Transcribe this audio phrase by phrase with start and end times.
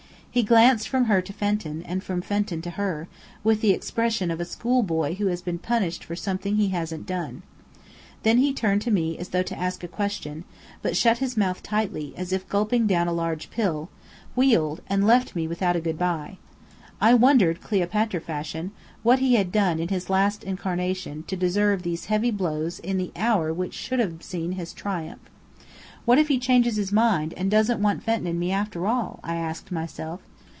[0.33, 3.09] He glanced from her to Fenton, and from Fenton to her,
[3.43, 7.05] with the expression of a school boy who has been punished for something he hasn't
[7.05, 7.41] done.
[8.23, 10.45] Then he turned to me as though to ask a question;
[10.81, 13.89] but shut his mouth tightly, as if gulping down a large pill,
[14.33, 16.37] wheeled, and left me without a good bye.
[17.01, 18.71] I wondered, Cleopatra fashion,
[19.03, 23.11] what he had done in his last incarnation to deserve these heavy blows in the
[23.17, 25.19] hour which should have seen his triumph.
[26.03, 29.35] "What if he changes his mind and doesn't want Fenton and me after all?" I
[29.35, 30.19] asked myself.